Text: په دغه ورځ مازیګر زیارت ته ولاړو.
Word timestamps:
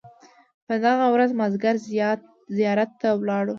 په 0.67 0.73
دغه 0.85 1.05
ورځ 1.13 1.29
مازیګر 1.39 1.75
زیارت 2.57 2.91
ته 3.01 3.07
ولاړو. 3.19 3.49